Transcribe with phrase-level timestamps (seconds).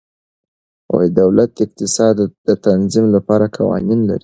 [1.19, 2.15] دولت د اقتصاد
[2.47, 4.19] د تنظیم لپاره قوانین لري.